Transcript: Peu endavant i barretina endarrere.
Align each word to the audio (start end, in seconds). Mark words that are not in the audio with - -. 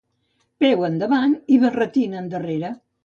Peu 0.63 0.87
endavant 0.87 1.35
i 1.57 1.59
barretina 1.65 2.19
endarrere. 2.23 2.73